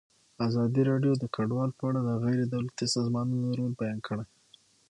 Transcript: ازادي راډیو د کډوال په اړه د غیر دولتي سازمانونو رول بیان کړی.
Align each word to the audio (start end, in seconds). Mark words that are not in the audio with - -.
ازادي 0.47 0.81
راډیو 0.91 1.13
د 1.17 1.25
کډوال 1.35 1.69
په 1.77 1.83
اړه 1.89 1.99
د 2.03 2.09
غیر 2.23 2.39
دولتي 2.53 2.85
سازمانونو 2.95 3.47
رول 3.57 3.71
بیان 3.81 3.99
کړی. 4.07 4.25